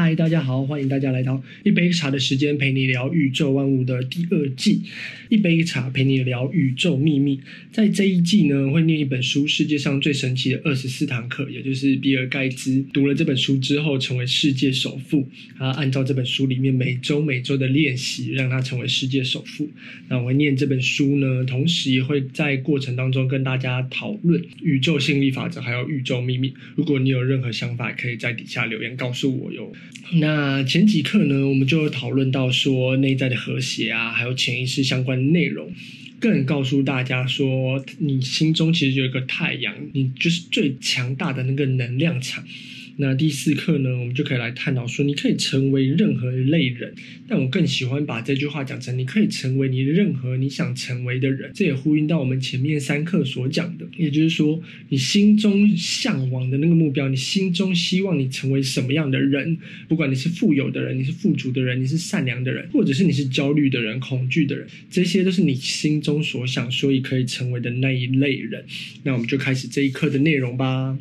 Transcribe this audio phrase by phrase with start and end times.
[0.00, 4.82] 嗨，大家好，欢迎大家来到一杯茶的时间，陪你聊宇宙万物的第二季。
[5.28, 7.40] 一杯茶陪你聊宇宙秘密，
[7.72, 15.28] 在这一季呢，会念一本书《世界上最神奇的二十四堂课》，也就是比尔盖茨读了这本书之后成为世界首富。
[15.58, 19.68] 他按照这本书里面每周每周的练习，让他成为世界首富。
[20.08, 26.54] 那我会念这本书呢，同时也会在过程当中跟大家讨论宇宙心理法则，还有宇宙秘密。
[26.76, 29.72] 如果你有任何想法，可以在底下留言告诉我哟。
[30.20, 35.70] 那前几课呢，我们就讨论到说内在的和谐啊，还有潜意识相关的内容，
[36.18, 42.42] 更告诉大家说，你心中其实有一个太阳，你就是最强大的那个能量场。
[43.00, 46.92] 那第四课呢，我们就可以来探讨说，你可以成为任何一类人，
[47.28, 51.52] 但我更喜欢把这句话讲成，你可以成为你任何你想成为的人。
[51.54, 68.64] 这也呼应到我们前面三课所讲的，也就是说，你心中向往的那个目标，你心中希望你成为什么样的人，不管你是富有的人，你是富足的人，你是善良的人，或者是你是焦虑的人、恐惧的人，这些都是你心中所想，所以可以成为的那一类人。
[69.04, 70.98] 那我们就开始这一课的内容吧。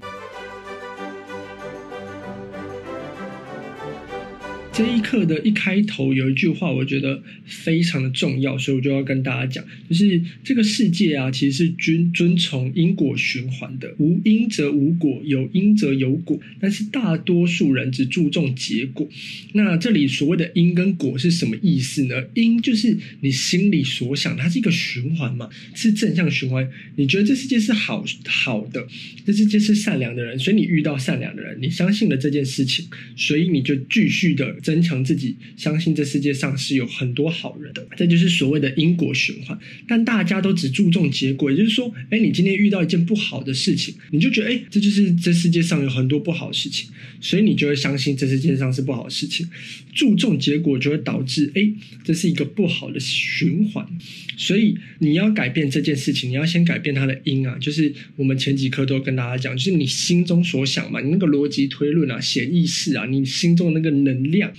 [4.78, 16.40] 这一课的一开头有一句话，我觉得非常的重要，所以我就要跟大家讲，就是这个世界啊，其实是遵遵从因果循环的，无因则无果，有因则有果。
[16.60, 19.10] 但是大多数人只注重结果。
[19.54, 22.24] 那这里所谓的因跟果是什么意思呢？
[22.36, 26.70] 因就是你心里所想，它是一个循环嘛，是正向循环。
[26.98, 28.86] 你觉得这世界是好好的，
[29.26, 34.56] 这世界是善良的人，所以你遇到善良的人，你相信了这件事情，所以你就继续的。
[34.68, 39.58] 增强自己，相信这世界上是有很多好人的，这就是所谓的因果循环。
[39.88, 46.90] 但大家都只注重结果，也就是说，哎，你今天遇到一件不好的事情，你就觉得，哎，这就是这世界上有很多不好的事情，
[47.22, 49.48] 所以你就会相信这世界上是不好的事情。
[49.96, 51.72] 注重结果就会导致，哎，
[52.04, 53.88] 这是一个不好的循环。
[54.36, 64.52] 所以你要改变这件事情，你要先改变它的因啊，就是我们前几课都跟大家讲，就是你心中所想嘛，你那个逻辑推论啊、潜意识啊，你心中的那个能量。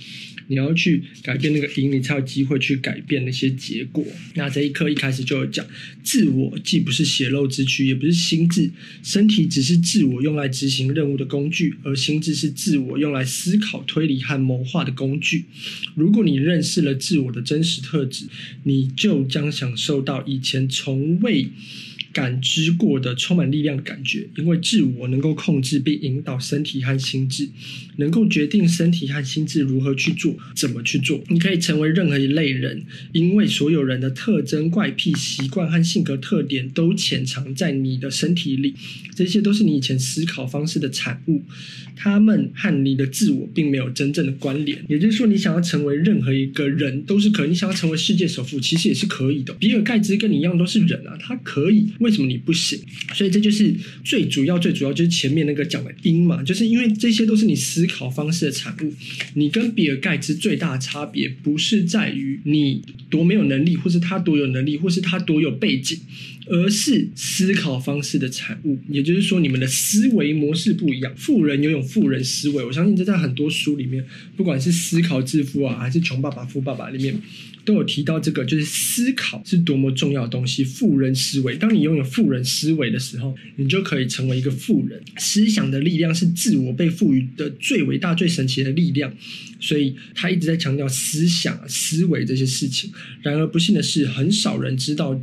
[0.47, 4.03] 你要去改变那个因，你才有机会去改变那些结果。
[4.33, 5.65] 那这一课一开始就有讲，
[6.03, 8.71] 自我既不是血肉之躯，也不是心智，
[9.03, 15.45] 身体只是自我用来执行任务的工具，而心智是自我用来思考、推理和谋划的工具。
[15.93, 18.25] 如果你认识了自我的真实特质，
[18.63, 21.49] 你就将享受到以前从未。
[22.19, 27.47] 感知过的充满力量的感觉，因为自我能够控制并引导身体和心智，
[27.95, 31.23] 能够决定身体和心智如何去做、怎么去做。
[31.29, 38.73] 你可以成为任何一类人，因为所有人的特征、怪癖、习惯和性格特点都潜藏在你的身体里，
[39.15, 41.41] 这些都是你以前思考方式的产物，
[41.95, 44.83] 他们和你的自我并没有真正的关联。
[44.89, 49.53] 也就是说，你想要成为任何一个人都是可以，你想要成为世界首富，其实也是可以的。
[49.53, 51.87] 比尔盖茨跟你一样都是人啊，他可以。
[51.99, 52.79] 为为什么你不行？
[53.13, 53.71] 所以这就是
[54.03, 58.91] 最主要、最主要就是前面那个讲的因嘛，就是因为这些都是你思考方式的产物。
[59.35, 62.81] 你跟比尔盖茨最大的差别，不是在于你
[63.11, 65.99] 多没有能力，或是他多有能力，或是他多有背景，
[66.47, 68.79] 而是思考方式的产物。
[68.89, 71.13] 也就是说，你们的思维模式不一样。
[71.15, 74.03] 富人拥有富人思维，我相信这在很多书里面，
[74.35, 77.15] 不管是《思考致富》啊，还是《穷爸爸富爸爸》里面。
[77.69, 80.63] 都有提到这个，就是思考是多么重要的东西。
[80.63, 84.99] 富人思维，当你拥有富人思维的时候，你就可以成为一个富人。
[85.17, 89.13] 思想的力量是自我被赋予的最伟大、最神奇的力量。
[89.59, 92.91] 所以他一直在强调思想、思维这些事情。
[93.21, 95.19] 然而不幸的是，很少人知道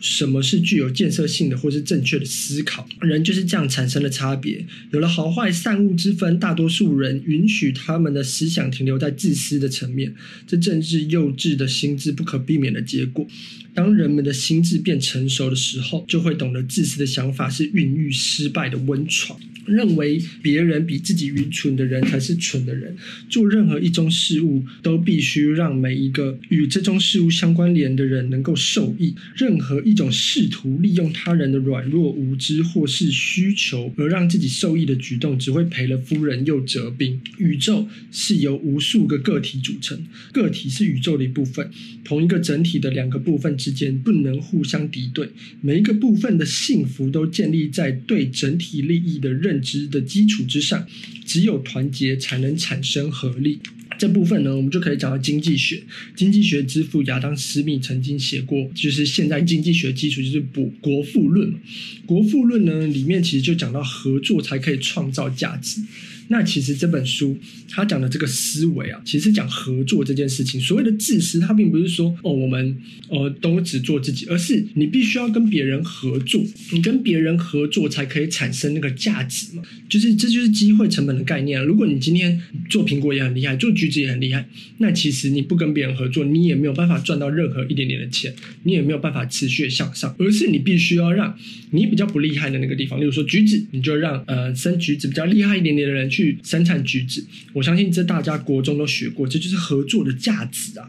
[0.00, 2.88] 什么是具有建设性的或是正确的思考。
[3.00, 6.38] 人就是这样产生了差别，有了好坏善恶之分。
[6.38, 10.14] 大多数人允许他们的思想停留在自私的层面，
[10.46, 13.26] 这正是幼稚的心智不可避免的结果。
[13.74, 19.38] 当人们的心智变成熟的时候，就会懂得自私的想法是孕育失败的温床。
[19.66, 22.96] 认为别人比自己愚蠢的人才是蠢的人。
[23.28, 29.14] 做任何一种事物，都必须让每一个与这种事物相关联的人能够受益。
[29.34, 37.20] 任何一种试图利用他人的软弱、无知或是需求而让自己受益的举动，只会赔了夫人又折兵。
[37.38, 39.98] 宇宙是由无数个个体组成，
[40.32, 41.68] 个体是宇宙的一部分。
[42.04, 45.28] 同一个整体的两个部分之间不能互相敌对。
[45.60, 49.55] 每一个部分的幸福都建立在对整体利益的认。
[49.56, 50.86] 认知的基础之上，
[51.24, 53.58] 只有团结才能产生合力。
[53.98, 55.82] 这部分呢，我们就可以讲到经济学。
[56.14, 61.48] 经济学之父亚当·斯密曾经写过，就是现在经济学基础就是《补国富论》。
[62.04, 65.80] 《国富论》呢，里面其实就讲到合作才可以创造价值。
[66.28, 67.38] 那其实这本书
[67.70, 70.60] 他讲的这个思维啊，其实讲合作这件事情。
[70.60, 72.76] 所谓的自私，他并不是说哦，我们
[73.08, 79.62] 呃都只做自己，而是你必须要跟别人合作，你跟别人合作才可以产生那个价值嘛。
[79.88, 81.62] 就是这就是机会成本的概念。
[81.64, 88.34] 如果你今天做苹果也很厉害，做橘子也很厉害，那其实你不跟别人合作，你也没有办法赚到任何一点点的钱，
[88.64, 90.14] 你也没有办法持续向上。
[90.18, 91.38] 而是你必须要让
[91.70, 97.22] 你比较不厉害的那个地方，例如说橘子，你就让呃生橘子比较厉害一点点的人去生产橘子。
[97.52, 100.88] 我相信这大家国中都学过，这就是合作的价值啊。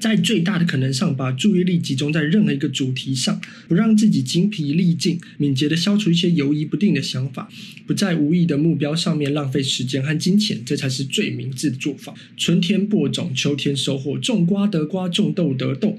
[0.00, 7.48] 在最大的可能上，把注意力集中在任何一个主题上，不让自己精疲力尽，敏捷地消除一些犹疑不定的想法，
[7.86, 12.14] 不在无意的目标上面浪费时间和金钱，这才是最明智的做法。
[12.36, 15.98] 春天播种，秋天收获，种瓜得瓜，种豆得豆。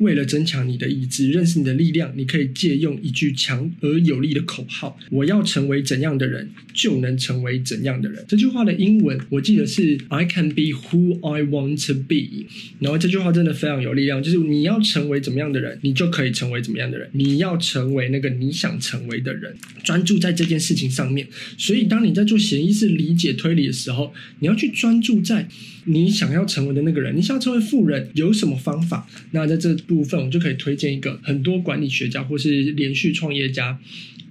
[0.00, 12.46] 为了增强你的意志，认识你的力量，你可以借用一句强而有力的口号：“我要成为怎样的人，就能成为怎样的人。”这句话的英文我记得是 “I can be who I want to be”。
[12.78, 17.10] 然后这句话真的非常有力量，就是你要成为怎么样的人，你就可以成为怎么样的人。
[17.12, 19.54] 你要成为那个你想成为的人，
[19.84, 21.28] 专注在这件事情上面。
[21.58, 25.46] 所以，当你在做潜意识理解推理的时候，你要去专注在
[25.84, 27.14] 你想要成为的那个人。
[27.14, 29.06] 你想要成为富人，有什么方法？
[29.32, 29.76] 那在这。
[29.90, 33.76] 部分我就可以推荐一个很多管理学家或是连续创业家，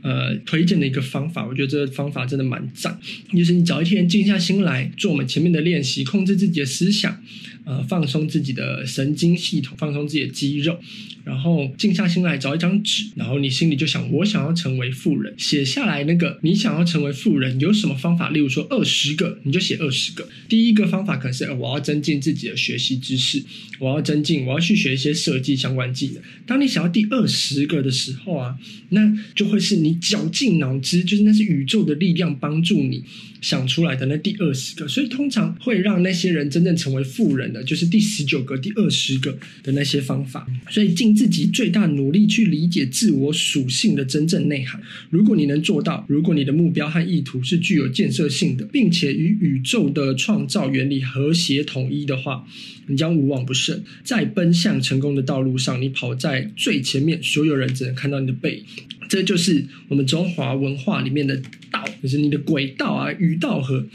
[0.01, 1.45] 呃，推荐的一个方法。
[1.45, 2.97] 我觉得这个方法真的蛮赞，
[3.33, 7.21] 就是你找一天静下心来做我们前面的练习，控制自己的思想。
[7.69, 10.79] 呃，放松自己的神经系统，放松自己的肌肉，
[11.23, 18.31] 然后静下心来找一张纸，然后你心里就想：我想要成为富人，写下来那个你想要成为富人有什么方法？
[18.31, 20.27] 例如说二十个，你就写二十个。
[20.47, 23.43] 第一个方法可能是，呃，我要增进自己的学习知识，
[23.77, 26.23] 我要增进，我要去学一些设计相关技能。
[26.47, 28.57] 当你想要第二十个的时候啊，
[28.89, 33.03] 那就会是你绞尽脑汁，就是那是宇宙的力量帮助你
[33.41, 34.87] 想出来的那第二十个。
[34.87, 37.58] 所以通常会让那些人真正成为富人的。
[37.63, 44.81] 就是第十九个、第二十个的那些方法，所以尽自己最大努力去理解自我属性的真正内涵。
[45.09, 52.45] 如果你能做到，如果你的目标和意图是具有建设性的，并且与宇宙的创造原理和谐统一的话，
[52.87, 53.83] 你将无往不胜。
[54.03, 58.63] 在奔向成功的道路上，你跑在最前面，所有人只能看到你的背影。
[59.07, 61.41] 这就是我们中华文化里面的
[61.71, 63.87] 道，就是你的轨道啊，鱼道和。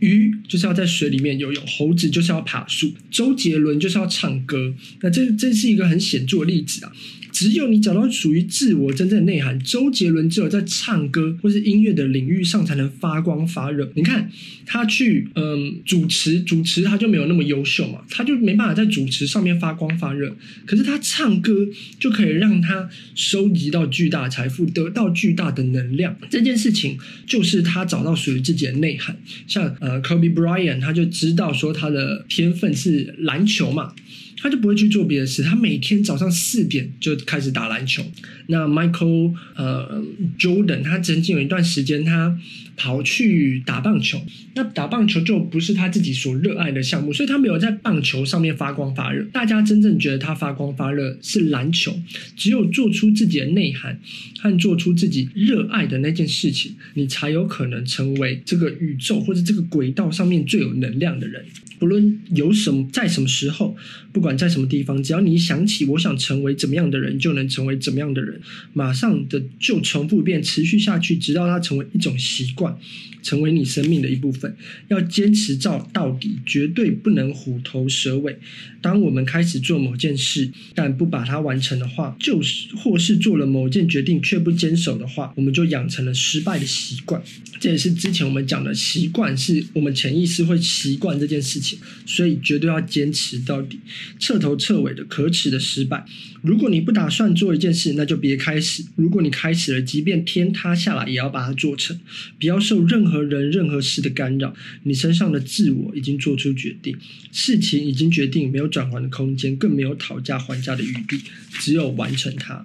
[0.00, 4.74] 鱼就是要在水里面游泳，猴子就是要爬树，周杰伦就是要唱歌。
[5.00, 6.92] 那这这是一个很显著的例子啊。
[7.32, 13.90] 只有你找到属于自我真正的内涵，周杰伦只有在唱歌或是音乐的领域上才能发光发热。
[13.94, 14.30] 你看
[14.66, 20.36] 他去嗯主持，主持他就没有那么优秀嘛，他就没办法在主持上面发光发热。
[20.66, 21.68] 可是他唱歌
[21.98, 26.16] 就可以让他收集到巨大财富，得到巨大的能量。
[26.28, 29.16] 这件事情就是他找到属于自己的内涵。
[29.46, 33.94] 像呃 Kobe Bryant，他就知道说他的天分是篮球嘛。
[34.40, 38.02] 他就不会去做别的事，他每天早上四点就开始打篮球。
[38.46, 40.02] 那 Michael 呃
[40.38, 42.38] Jordan，他曾经有一段时间他
[42.76, 44.20] 跑去打棒球，
[44.54, 49.22] 那打棒球就不是他自己所热爱的项目，所以他没有在棒球上面发光发热。
[49.32, 51.94] 大家真正觉得他发光发热是篮球，
[52.34, 54.00] 只有做出自己的内涵
[54.38, 61.44] 和做出自己热爱的那件事情，你才有可能成为这个宇宙或者这个轨道上面最有能量的人。
[61.80, 63.74] 不论有什么，在什么时候，
[64.12, 68.38] 不管在什么地方，只要你想起我想成为怎么样的人，就能成为怎么样的人，
[68.74, 72.76] 马上的就重复一遍，持续下去，直到它成为一种习惯，
[73.22, 74.54] 成为你生命的一部分。
[74.88, 78.38] 要坚持到到底，绝对不能虎头蛇尾。
[78.82, 87.22] 当我们开始做某件事，但不把它完成的话，就是或是做了某件决定却不坚守的话，我们就养成了失败的习惯。
[87.58, 91.69] 这也是之前我们讲的习惯，是我们潜意识会习惯这件事情。
[92.06, 93.78] 所以绝对要坚持到底，
[94.18, 96.04] 彻头彻尾的可耻的失败。
[96.42, 101.98] 如果你不打算做一件事，那就别开始；如果你开始了，即便天塌下来，也要把它做成。
[102.38, 104.54] 不要受任何人、任何事的干扰。
[104.84, 106.96] 你身上的自我已经做出决定，
[107.30, 111.20] 事情已经决定，没有转圜的空间，更没有讨价还价的余地，
[111.60, 112.64] 只有完成它。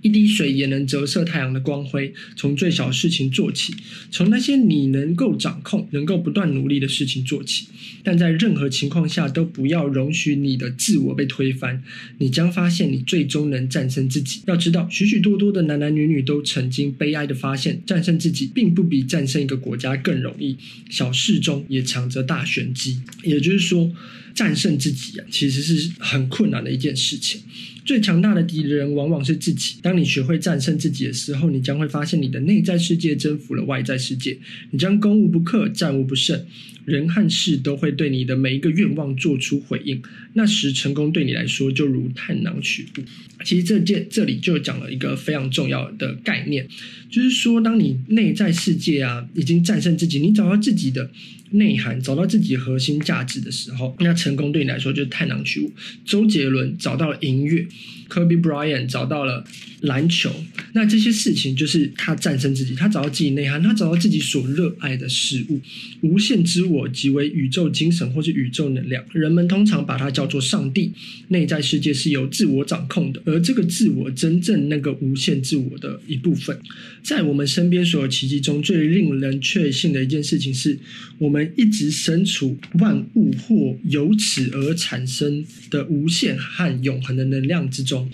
[0.00, 2.12] 一滴水也能折射太阳的光辉。
[2.34, 3.72] 从最小事情做起，
[4.10, 7.66] 从那些你能够掌控、能够不断努力的事情做起。
[8.02, 11.80] 但在任何情况下，都不要容许你的自我被推翻，
[12.18, 14.40] 你将发现你最终能战胜自己。
[14.48, 20.56] 要知道，许许多多的男男女女都曾经悲哀地发现，战胜自己并不比战胜一个国家更容易。
[20.90, 23.92] 小事中也藏着大玄机，也就是说，
[24.34, 27.42] 战胜自己啊，其实是很困难的一件事情。
[27.84, 29.76] 最强大的敌人往往是自己。
[29.82, 34.38] 当你学会战胜自己的时候，你将会发现你的内在世界征服了外在世界。
[34.70, 36.44] 你将攻无不克，战无不胜。
[36.84, 40.02] 人和事都会对你的每一个愿望做出回应。
[40.34, 43.02] 那时，成功对你来说就如探囊取物。
[43.44, 46.66] 其实这件这里就讲了一个非常重要的概念，
[47.10, 51.10] 就是说，当你内在世界啊已经战胜自己，你找到自己的
[51.50, 55.72] 内涵，找到自己核心价值的时候，那成功对你来说就是探囊取物。
[56.04, 57.66] 周杰伦找到了音乐。
[58.08, 59.42] Kobe Bryant 找到了
[59.80, 60.30] 篮球，
[60.74, 65.58] 那这些事情就是他战胜自己，他找到自己内涵，他找到自己所热爱的事物。
[66.02, 70.92] 无限之物我即为宇宙精神或是宇宙能量，人们通常把它叫做上帝。
[71.28, 76.58] 内在世界是由自我掌控的，而这个自我真正那个无限自我的一部分，
[77.02, 80.78] 在我们身边所有奇迹中最令人确信的一件事情是，
[81.18, 88.10] 我们一直身处万物或由此而产生的无限和永恒的能量之中。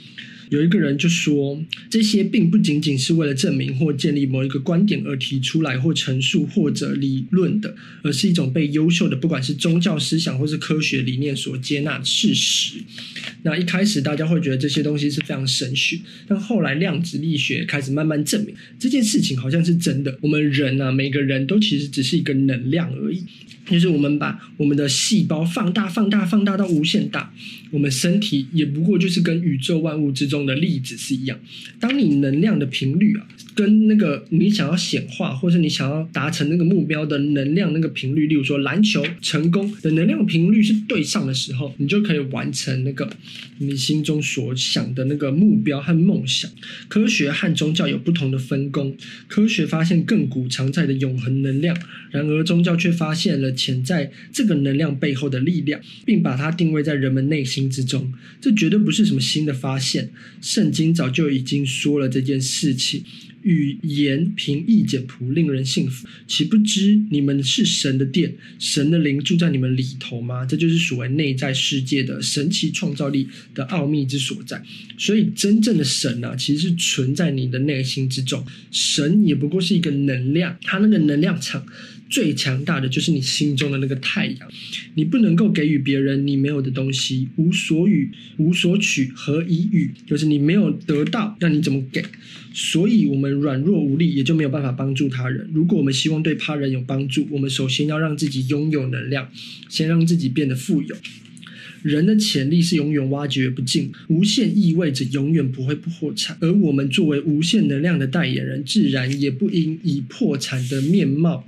[0.51, 12.79] 有一个人就说，这些并不仅仅是为了证明或建立某一个观点而提出来或陈述或者理论的，而是一种被优秀的，不管是宗教思想或是科学理念所接纳的事实。
[13.43, 20.19] 那一开始大家会觉得这些东西是非常神学，但后来量子力学开始慢慢证明这件事情好像是真的。
[20.23, 23.23] 我们人啊，每个人都其实只是一个能量而已。
[23.71, 27.33] 就是我们把我们的细胞放大、放大、放大到无限大，
[27.71, 31.39] 我们身体也不过就是跟宇宙万物之中的粒子是一样。
[31.79, 43.11] 当你能量的频率啊，跟那个你想要显化，或是你想要达成那个目标的能量那个频率，例如说篮球成功的能量频率是对上的时候，你就可以完成那个
[43.59, 46.51] 你心中所想的那个目标和梦想。
[46.89, 48.97] 科学和宗教有不同的分工，
[49.27, 51.77] 科学发现亘古常在的永恒能量，
[52.11, 53.53] 然而宗教却发现了。
[53.59, 60.11] 潜在这个能量背后的力量，并把它定位在人们内心之中，这绝对不是什么新的发现。
[60.41, 63.03] 圣经早就已经说了这件事情。
[63.43, 66.07] 语言平易简朴，令人信服。
[66.27, 70.45] 岂不知你们是神的殿，神的灵住在你们里头吗？
[70.45, 74.61] 这就是所谓内在世界的神奇创造力的奥秘之所在。
[74.99, 78.45] 所以，真正的神啊，其实是存在你的内心之中。
[78.73, 81.65] 神也不过是一个能量，它那个能量场。
[82.09, 84.51] 最强大的就是你心中的那个太阳，
[84.95, 89.91] 你不能够给予别人你没有的东西，无所与，无所取，何以与？
[90.07, 92.03] 就是你没有得到，那你怎么给？
[92.55, 95.49] 所以，我们软弱无力，也就没有办法帮助他人。
[95.53, 99.31] 如果我们希望对他人有帮助，我们首先要让自己拥有能量，
[99.69, 100.97] 先让自己变得富有。
[101.83, 111.47] 人的潜力是永远挖掘不尽，无限意味着永远不会破产，而我们作为无限能量的代言人，自然也不应以破产的面貌。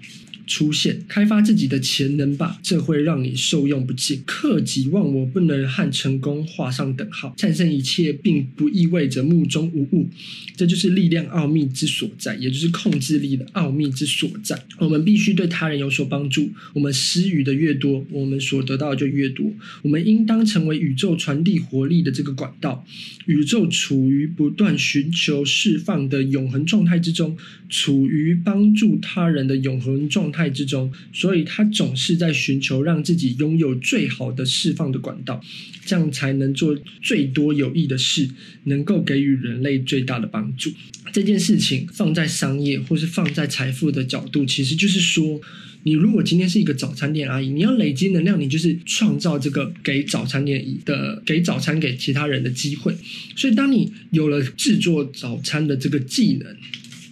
[0.51, 4.21] 出现，开发自己的潜能吧，这会让你受用不尽。
[4.27, 7.33] 克己忘我不能和成功画上等号。
[7.37, 10.09] 战胜一切，并不意味着目中无物，
[10.57, 14.61] 这就是力量奥秘之所在，也就是控制力的奥秘之所在。
[14.79, 16.51] 我们必须对他人有所帮助。
[16.73, 19.53] 我们施予的越多，我们所得到的就越多。
[19.83, 22.85] 我们应当成为宇宙传递活力的这个管道。
[23.27, 27.37] 宇宙处于不断寻求释放的永恒状态之中，
[27.69, 35.39] 处于帮助他人的永恒状态态之中，所以他总是在寻求让自己拥有最好的释放的管道，
[35.85, 38.27] 这样才能做最多有益的事，
[38.65, 40.73] 能够给予人类最大的帮助。
[41.13, 45.41] 这件事情放在商业或是放在财富的角度，其实就是说，
[45.83, 52.97] 你如果今天是一个早餐店阿姨，你要累积能量，你就是创造这个给早餐店的给早餐给其他人的机会。
[53.37, 56.57] 所以，当你有了制作早餐的这个技能。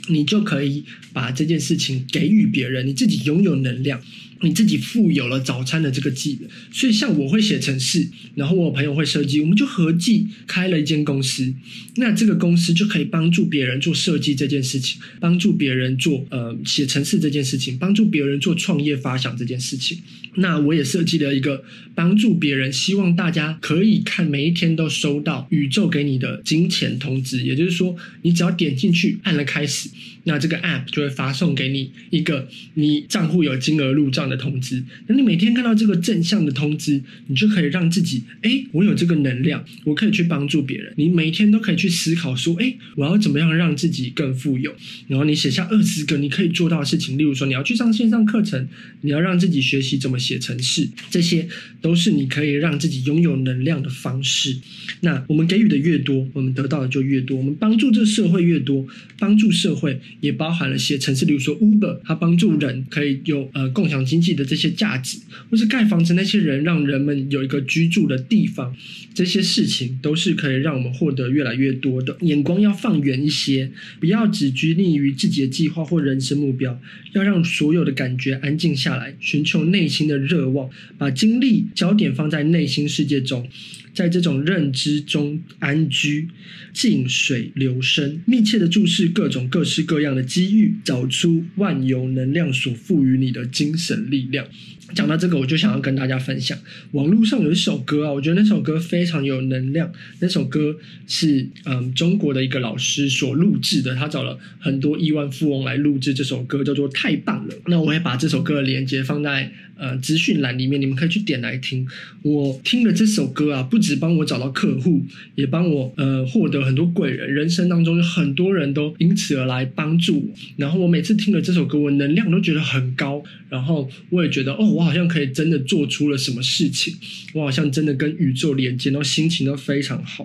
[0.09, 4.01] 你就可以把这件事情给予别人，你自己拥有能量。
[4.41, 11.53] 你自己富有了早餐的这个技能，所以像我会写程式，然后我朋友会设计，我们就合计开了一间公司。
[11.97, 19.99] 那这个公司就可以帮助别人做设计这件事情，帮助别人做呃写程式这件事情，帮助别人做创业发想这件事情。
[20.37, 21.65] 那我也设计了一个
[21.97, 29.89] 帮助别人，希望大家可以看每一天都收到宇宙给你的金钱通知，也就是说，你只要点进去按了开始。
[30.29, 34.85] 那这个 App 就会发送给你一个你账户有金额入账的通知。
[35.07, 40.93] 那你每天看到这个正向的通知，你就可以让自己，哎，我有这个能量，我可以去帮助别人。
[40.97, 44.75] 你每天都可以去思考说，哎，我要怎么样让自己更富有？
[45.07, 48.69] 然后你写下二十个你可以做到的事情，例如说你要去上线上课程，
[49.01, 51.49] 你要让自己学习怎么写程式，这些
[51.81, 54.55] 都是你可以让自己拥有能量的方式。
[55.01, 57.39] 那我们给予的越多，我们得到的就越多。
[57.39, 58.87] 我们帮助这社会越多，
[59.19, 65.19] 帮助社会也包含了些城市，比如说 Uber，它帮助人可以有呃共享经济的这些价值，
[65.51, 68.75] 或是盖房子那些人让人们有一个居住的地方，
[69.15, 72.17] 这些事情都是可以让我们获得越来越多的。
[72.23, 73.71] 眼光要放远一些，
[74.01, 76.81] 不要只拘泥于自己的计划或人生目标，
[77.13, 83.49] 要让所有的感觉安静下来，寻求内心的热望，把精力焦点放在内心世界中。
[83.95, 86.29] 在这种认知中安居，
[86.73, 94.47] 静水流深，密切的注视各种各式各样的机遇，找出万有能量所赋予你的精神力量。
[94.95, 96.59] 讲到这个，我就想要跟大家分享，
[96.93, 99.93] 网络上有一首歌啊，我觉得那首歌非常有能量。
[100.21, 100.75] 那首歌
[101.07, 107.55] 是嗯中国的一个老师所录制的，他找了很多亿万富翁来录制这首歌，叫做《太棒了》。
[107.67, 111.87] 那我会把这首歌的链接放在呃资讯栏里面，你们可以去点来听。
[112.23, 115.05] 我听了这首歌啊，不止帮我找到客户，
[115.35, 120.35] 也帮我呃获得很多贵人，人生当中有很多人都因此而来帮助我。
[120.57, 124.77] 然后我每次听了这首歌，我能量都觉得很高，然后我也觉得哦。
[124.79, 126.95] 我好像可以真的做出了什么事情，
[127.33, 130.25] 我好像真的跟宇宙连接，然后心情都非常好。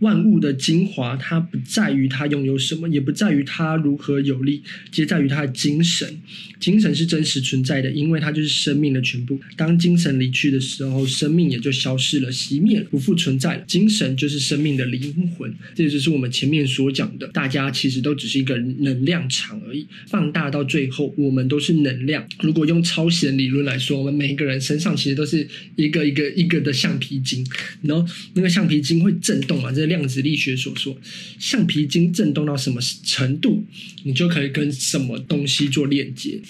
[0.00, 6.18] 万物的精华，它不在于它拥有什么，也不在于它如何有力，皆在于它的精神。
[6.58, 9.40] 精神是真实存在的，因为它就是生命的全部。
[9.56, 13.64] 当精神离去的时候，生命也就消失了，熄灭了，不复存在了。
[13.66, 17.26] 精神就是生命的灵魂，这就是我们前面所讲的。
[17.28, 22.26] 大家其实都只是一个能量场而已，放大到最后，我们都是能量。
[22.42, 27.46] 如果用超弦理论来说，我们每一个人身上其实都是一个一个一个的橡皮筋，
[27.82, 29.72] 然后那个橡皮筋会震动嘛？
[29.72, 30.96] 这量子力学所说，
[31.38, 33.62] 橡皮筋震动到什么程度，
[34.04, 36.40] 你就可以跟什么东西做链接。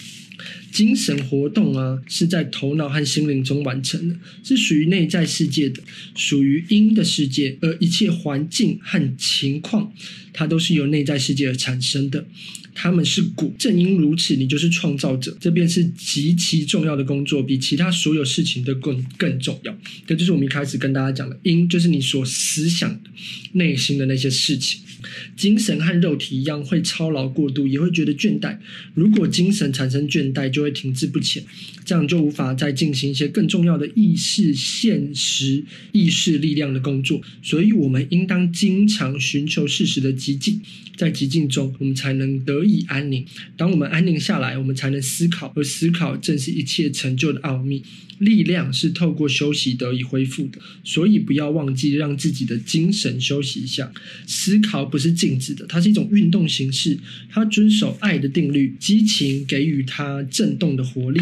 [0.71, 5.83] 精神活动啊，是在头脑和心灵中完成的，是属于内在世界的，
[6.15, 7.57] 属于阴的世界。
[7.61, 9.93] 而一切环境和情况，
[10.31, 12.25] 它都是由内在世界而产生的。
[12.73, 15.35] 他们是鼓，正因如此，你就是创造者。
[15.39, 19.77] 这便是极其重要的工作，比其他所有事情都更更重要。
[20.07, 23.09] 这就是我们一开始跟大家讲的，因就是你所思想的
[23.53, 24.81] 内心的那些事情。
[25.35, 28.57] 精神和肉体一样，会操劳过度，也会觉得倦怠。
[28.93, 31.43] 如果精神产生倦怠，就会停滞不前，
[31.85, 37.21] 这样就无法再进行一些更重要的意识、现实意识力量的工作。
[37.41, 40.59] 所以，我们应当经常寻求事实的极静，
[40.95, 43.25] 在极静中，我们才能得以安宁。
[43.57, 47.83] 当我们安宁下来，我们才能思考，而思考正是一切成就的奥秘。
[48.19, 53.91] 力量是透过休息得以恢复的，所以不要忘记让自己的精神休息一下。
[54.27, 56.97] 思考不是静止的，它是一种运动形式，
[57.29, 61.21] 它遵守爱的定律，激情给予它震动的活力，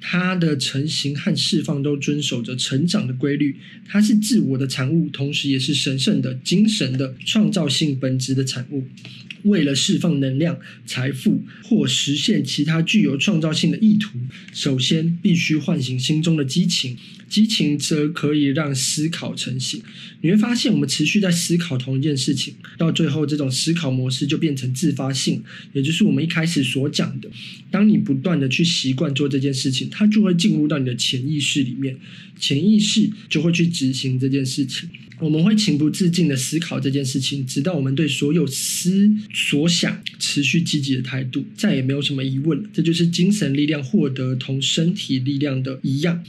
[0.00, 3.56] 它的成型和释放都遵守着成长的规律。
[3.86, 8.86] 它是自我的产物，同时也是神圣的精神的创造性本质的产物。
[9.44, 14.18] 为了释放能量、财富或实现其他具有创造性的意图，
[14.52, 16.96] 首先必须唤醒心中的激情。
[17.28, 19.80] 激情则可以让思考成型。
[20.20, 25.40] 你会发现，我们持续在思考同一件事情，到最后，这种思考模式就变成自发性，
[25.72, 27.30] 也就是我们一开始所讲的。
[27.70, 31.96] 当你不断的去习惯做这件事情，它就会进入到你的潜意识里面，
[32.36, 34.88] 潜意识就会去执行这件事情。
[35.20, 42.68] 我们会情不自禁的思考这件事情，直到我们对所有思所想持续积极的态度，再也没有什么疑问了。
[42.72, 46.24] 这就是精神力量获得同身体力量的一样。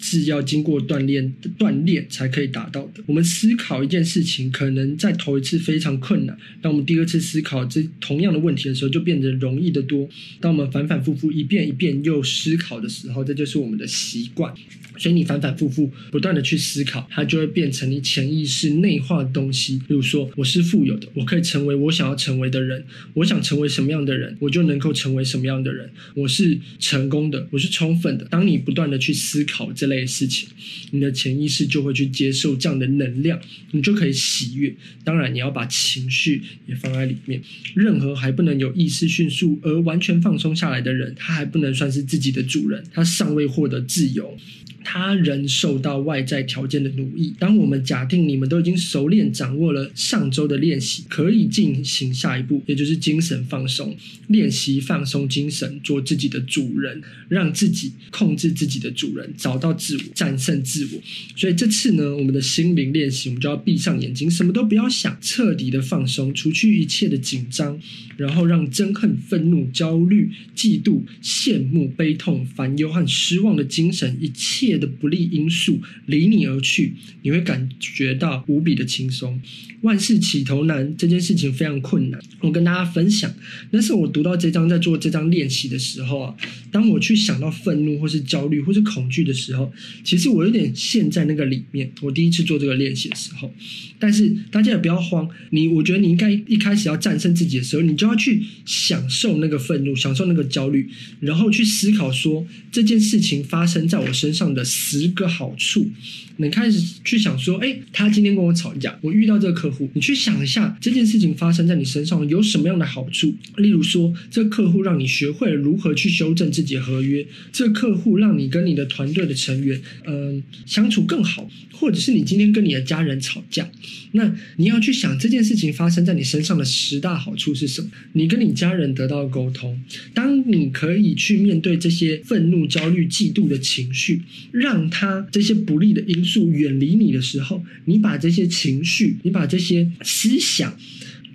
[0.00, 3.02] 是要经过锻炼的锻炼才可以达到的。
[3.06, 10.08] 我们思考一件事情，可能在头一次非常困难，当我们第二次思考这同样的问题的时候，就变得容易得多。
[10.40, 14.52] 当我们反反复复一遍一遍又思考的时候，这就是我们的习惯。
[14.98, 19.80] 所以你反反复复不断的去思考，它就会变成你潜意识内化的东西。
[19.88, 22.84] 比如说，我是富有的，我可以成为我想要成为的人。
[23.14, 25.90] 我想成为什么样的人，我就能够成为什么样的人。
[26.14, 28.26] 我是成功的，我是充分的。
[28.26, 30.48] 当你不断的去思考这类事情，
[30.92, 33.38] 你的潜意识就会去接受这样的能量，
[33.72, 34.74] 你就可以喜悦。
[35.04, 37.42] 当然，你要把情绪也放在里面。
[37.74, 44.38] 任何还不能有意识迅速而完全放松下来的人，他还不能算是自己的主人，他尚未获得自由。
[44.82, 47.34] 他仍受到外在条件的奴役。
[47.38, 53.94] 当我们假定你们都已经熟练掌握了上周的练习，可以进行下一步，也就是精神放松，
[54.28, 61.00] 练习放松精神，做自己的主人，让自己控制自己的主人，找到自我，战胜自我。
[61.34, 67.80] 所以这次呢，我们的心灵练习，我们就要闭上眼睛，什么都不要想，彻底的放松，除去一切的紧张，
[68.16, 74.78] 然后让憎恨、愤怒、焦虑、嫉妒、羡慕、悲痛、烦忧和失望的精神，一切。
[74.80, 79.40] 的不利因素离你而去，你会感觉到无比的轻松。
[79.82, 82.20] 万事起头难，这件事情非常困难。
[82.40, 83.32] 我跟大家分享，
[83.70, 86.34] 那是我读到这章，在做这章练习的时候啊，
[86.70, 89.72] 当我去想到愤怒或是焦虑或是恐惧的时候，
[90.04, 91.90] 其实我有点陷在那个里面。
[92.02, 93.52] 我第一次做这个练习的时候，
[93.98, 100.88] 但是大家也不要慌，你我觉得你应该一开始要战胜自己的时候，你就要去享受那个愤怒，享受那个焦虑，
[101.20, 105.88] 然后去思考说这件事情发生在我身上的十个好处。
[106.36, 113.34] 你开始去想说，哎，他今天跟我吵架，我遇到这个户，你去想一下这件事情发生在你身上有什么样的好处？
[113.56, 123.70] 例如说，这个客户让你学会了如何去修正自己的合约，这个客户让你跟你的团队的成员，嗯、相处更好，或者是你今天跟你的家人吵架，
[124.12, 127.88] 那你要去想这件事情发生在你身上的十大好处是什么？
[128.12, 129.80] 你跟你家人得到沟通，
[130.12, 136.50] 当你可以去面对这些愤怒、焦虑、嫉妒的情绪，让他这些不利的因素。
[136.50, 140.74] 远离你的时候，你把这些情绪，你把这一些思想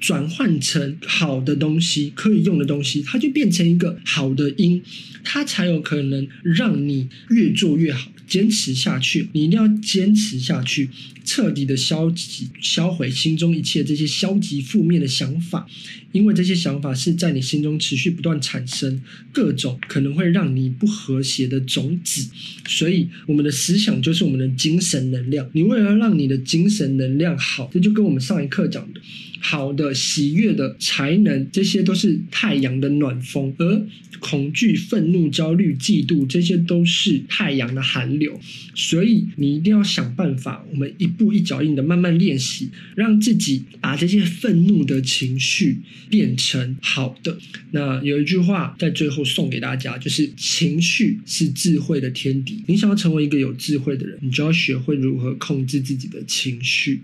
[0.05, 4.79] 转换成好的东西，可以用的东西，它就变成一个好的因，
[5.23, 8.11] 它才有可能让你越做越好。
[8.27, 10.89] 坚持下去，你一定要坚持下去，
[11.23, 15.67] 彻底的消极销毁心中一切这些消极负面的想法，
[16.11, 18.99] 因为这些想法是在你心中持续不断产生
[19.31, 22.27] 各种可能会让你不和谐的种子。
[22.67, 25.47] 所以，我们的思想就是我们的精神能量。
[25.53, 28.99] 你为了让你的精神能量好，这就跟我们上一课讲的。
[29.39, 33.87] 好的、喜悦的才能，这些都是太阳的暖风；而
[34.19, 38.39] 恐惧、愤怒、焦虑、嫉妒，这些都是太阳的寒流。
[38.73, 45.79] 所以你一定要想办法，我们一步一脚印的慢慢练习，让自己把这些愤怒的情绪
[46.09, 47.37] 变成好的。
[47.71, 52.63] 那有一句话在最后送给大家，就是情绪是智慧的天敌。
[52.67, 57.01] 你想要成为一个有智慧的人，你就要学会如何控制自己的情绪。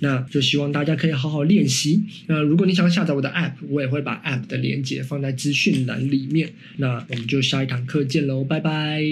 [0.00, 2.02] 那就希望大家可以好好练习。
[2.26, 6.52] 那如果你想要下载我的 App，我也会把 App 的链接放在资讯栏里面。
[6.76, 9.02] 那我们就下一堂课见喽，拜拜。